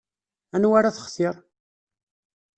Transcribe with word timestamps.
Anwa 0.55 0.75
ara 0.79 0.93
textir? 0.95 1.35